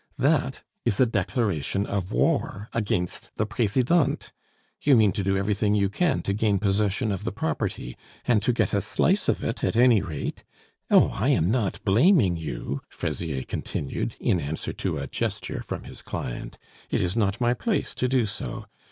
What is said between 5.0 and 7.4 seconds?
to do everything you can to gain possession of the